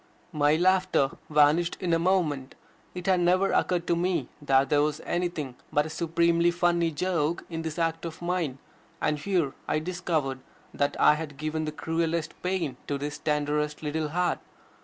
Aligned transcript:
My 0.31 0.55
laughter 0.55 1.11
vanished 1.29 1.77
in 1.79 1.93
a 1.93 1.99
moment. 1.99 2.55
It 2.95 3.05
had 3.05 3.19
never 3.19 3.51
occurred 3.51 3.85
to 3.85 3.95
me 3.95 4.29
that 4.41 4.69
there 4.71 4.81
was 4.81 4.99
anything 5.05 5.53
but 5.71 5.85
a 5.85 5.91
supremely 5.91 6.49
funny 6.49 6.89
joke 6.89 7.43
in 7.51 7.61
this 7.61 7.77
act 7.77 8.03
of 8.05 8.19
mine, 8.19 8.57
and 8.99 9.19
here 9.19 9.53
I 9.67 9.77
discovered 9.77 10.39
that 10.73 10.99
I 10.99 11.13
had 11.13 11.37
given 11.37 11.65
the 11.65 11.71
cruelest 11.71 12.33
pain 12.41 12.77
to 12.87 12.97
this 12.97 13.19
tenderest 13.19 13.83
little 13.83 14.09
heart. 14.09 14.39